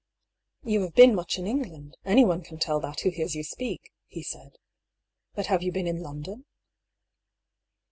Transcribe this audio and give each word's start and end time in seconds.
"You 0.63 0.81
have 0.81 0.95
been 0.95 1.13
much 1.13 1.37
in 1.37 1.45
England; 1.45 1.95
anyone 2.05 2.41
can 2.41 2.57
tell 2.57 2.79
that 2.79 3.01
who 3.01 3.11
hears 3.11 3.35
you 3.35 3.43
speak," 3.43 3.91
he 4.07 4.23
said." 4.23 4.55
But 5.35 5.45
have 5.45 5.61
yott 5.61 5.73
been 5.73 5.85
in 5.85 6.01
London 6.01 6.45